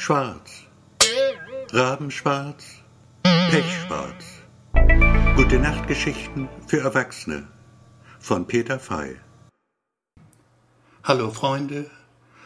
Schwarz, 0.00 0.62
Rabenschwarz, 1.72 2.84
Pechschwarz. 3.24 4.24
Gute 5.34 5.58
Nachtgeschichten 5.58 6.48
für 6.68 6.78
Erwachsene 6.78 7.48
von 8.20 8.46
Peter 8.46 8.78
Fey. 8.78 9.16
Hallo 11.02 11.32
Freunde, 11.32 11.90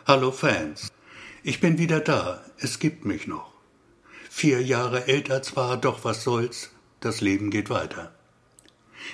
hallo 0.06 0.32
Fans. 0.32 0.90
Ich 1.42 1.60
bin 1.60 1.76
wieder 1.76 2.00
da, 2.00 2.42
es 2.56 2.78
gibt 2.78 3.04
mich 3.04 3.26
noch. 3.26 3.52
Vier 4.30 4.62
Jahre 4.62 5.06
älter 5.06 5.42
zwar, 5.42 5.76
doch 5.76 6.04
was 6.04 6.24
soll's, 6.24 6.70
das 7.00 7.20
Leben 7.20 7.50
geht 7.50 7.68
weiter. 7.68 8.14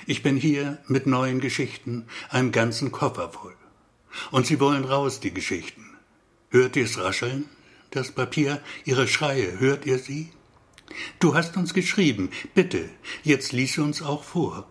Ich 0.07 0.23
bin 0.23 0.37
hier 0.37 0.77
mit 0.87 1.07
neuen 1.07 1.41
Geschichten, 1.41 2.07
einem 2.29 2.53
ganzen 2.53 2.93
Koffer 2.93 3.33
voll. 3.33 3.57
Und 4.31 4.47
sie 4.47 4.61
wollen 4.61 4.85
raus, 4.85 5.19
die 5.19 5.33
Geschichten. 5.33 5.97
Hört 6.49 6.77
ihr's 6.77 6.97
rascheln? 6.97 7.49
Das 7.91 8.11
Papier, 8.11 8.61
ihre 8.85 9.07
Schreie, 9.07 9.59
hört 9.59 9.85
ihr 9.85 9.97
sie? 9.97 10.31
Du 11.19 11.33
hast 11.35 11.57
uns 11.57 11.73
geschrieben, 11.73 12.29
bitte, 12.53 12.89
jetzt 13.23 13.51
lies 13.51 13.77
uns 13.77 14.01
auch 14.01 14.23
vor. 14.23 14.67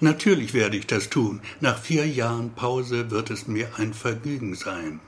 Natürlich 0.00 0.52
werde 0.52 0.76
ich 0.76 0.86
das 0.86 1.10
tun. 1.10 1.40
Nach 1.60 1.78
vier 1.78 2.06
Jahren 2.06 2.54
Pause 2.54 3.10
wird 3.10 3.30
es 3.30 3.46
mir 3.46 3.76
ein 3.76 3.94
Vergnügen 3.94 4.54
sein. 4.54 5.00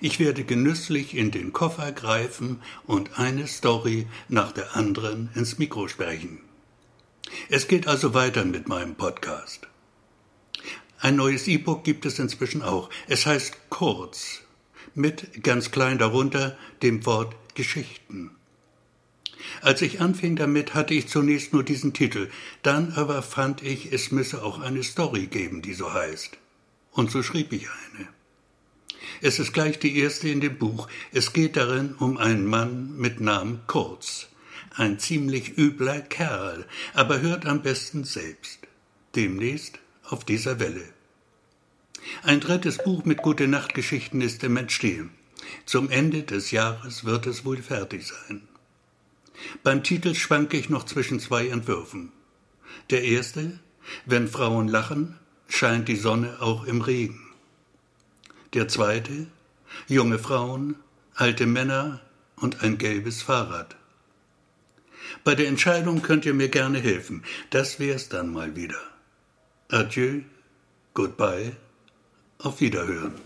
Ich 0.00 0.18
werde 0.18 0.44
genüsslich 0.44 1.14
in 1.14 1.30
den 1.30 1.52
Koffer 1.52 1.92
greifen 1.92 2.62
und 2.86 3.18
eine 3.18 3.46
Story 3.46 4.06
nach 4.28 4.52
der 4.52 4.76
anderen 4.76 5.30
ins 5.34 5.58
Mikro 5.58 5.88
sprechen. 5.88 6.40
Es 7.48 7.68
geht 7.68 7.86
also 7.86 8.14
weiter 8.14 8.44
mit 8.44 8.68
meinem 8.68 8.94
Podcast. 8.94 9.68
Ein 10.98 11.16
neues 11.16 11.46
E-Book 11.46 11.84
gibt 11.84 12.06
es 12.06 12.18
inzwischen 12.18 12.62
auch. 12.62 12.90
Es 13.06 13.26
heißt 13.26 13.70
Kurz, 13.70 14.40
mit 14.98 15.42
ganz 15.42 15.70
klein 15.70 15.98
darunter 15.98 16.56
dem 16.82 17.06
Wort 17.06 17.34
Geschichten. 17.54 18.32
Als 19.62 19.82
ich 19.82 20.00
anfing 20.00 20.36
damit, 20.36 20.74
hatte 20.74 20.94
ich 20.94 21.08
zunächst 21.08 21.52
nur 21.52 21.62
diesen 21.62 21.92
Titel, 21.92 22.28
dann 22.62 22.92
aber 22.92 23.22
fand 23.22 23.62
ich, 23.62 23.92
es 23.92 24.10
müsse 24.10 24.42
auch 24.42 24.60
eine 24.60 24.82
Story 24.82 25.26
geben, 25.26 25.62
die 25.62 25.74
so 25.74 25.92
heißt. 25.92 26.36
Und 26.92 27.10
so 27.10 27.22
schrieb 27.22 27.52
ich 27.52 27.66
eine. 27.68 28.08
Es 29.20 29.38
ist 29.38 29.52
gleich 29.52 29.78
die 29.78 29.98
erste 29.98 30.28
in 30.28 30.40
dem 30.40 30.58
Buch. 30.58 30.88
Es 31.12 31.32
geht 31.32 31.56
darin 31.56 31.94
um 31.98 32.18
einen 32.18 32.46
Mann 32.46 32.96
mit 32.96 33.20
Namen 33.20 33.60
Kurz. 33.66 34.28
Ein 34.74 34.98
ziemlich 34.98 35.56
übler 35.58 36.00
Kerl, 36.00 36.66
aber 36.94 37.20
hört 37.20 37.46
am 37.46 37.62
besten 37.62 38.04
selbst. 38.04 38.60
Demnächst 39.16 39.78
auf 40.04 40.24
dieser 40.24 40.60
Welle. 40.60 40.84
Ein 42.22 42.40
drittes 42.40 42.78
Buch 42.78 43.04
mit 43.04 43.22
gute 43.22 43.48
Nachtgeschichten 43.48 44.20
ist 44.20 44.42
im 44.44 44.56
Entstehen. 44.56 45.10
Zum 45.66 45.90
Ende 45.90 46.22
des 46.22 46.50
Jahres 46.50 47.04
wird 47.04 47.26
es 47.26 47.44
wohl 47.44 47.58
fertig 47.62 48.06
sein. 48.06 48.48
Beim 49.62 49.82
Titel 49.82 50.14
schwanke 50.14 50.56
ich 50.56 50.68
noch 50.68 50.84
zwischen 50.84 51.20
zwei 51.20 51.48
Entwürfen. 51.48 52.12
Der 52.90 53.04
erste, 53.04 53.58
wenn 54.04 54.28
Frauen 54.28 54.68
lachen, 54.68 55.18
scheint 55.48 55.88
die 55.88 55.96
Sonne 55.96 56.40
auch 56.40 56.64
im 56.64 56.80
Regen. 56.80 57.20
Der 58.54 58.68
zweite, 58.68 59.26
junge 59.86 60.18
Frauen, 60.18 60.76
alte 61.14 61.46
Männer 61.46 62.00
und 62.36 62.62
ein 62.62 62.78
gelbes 62.78 63.22
Fahrrad. 63.22 63.76
Bei 65.24 65.34
der 65.34 65.48
Entscheidung 65.48 66.02
könnt 66.02 66.26
ihr 66.26 66.34
mir 66.34 66.48
gerne 66.48 66.78
helfen. 66.78 67.24
Das 67.50 67.78
wär's 67.78 68.08
dann 68.08 68.32
mal 68.32 68.56
wieder. 68.56 68.78
Adieu, 69.68 70.22
goodbye, 70.94 71.56
auf 72.38 72.60
Wiederhören. 72.60 73.12